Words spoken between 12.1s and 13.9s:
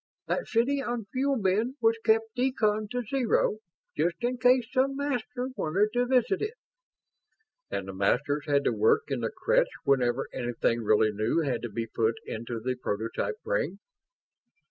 into the prototype brain."